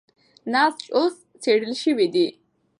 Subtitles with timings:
[0.51, 2.27] نسج اوس څېړل شوی دی.